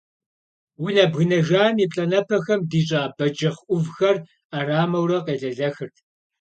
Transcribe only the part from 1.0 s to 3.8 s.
бгынэжам и плӏанэпэхэм дищӏа бэджыхъ